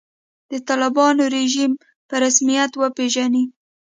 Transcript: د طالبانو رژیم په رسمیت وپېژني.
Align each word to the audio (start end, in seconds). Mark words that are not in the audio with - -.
د 0.51 0.53
طالبانو 0.67 1.23
رژیم 1.35 1.71
په 2.09 2.15
رسمیت 2.23 2.71
وپېژني. 2.75 3.43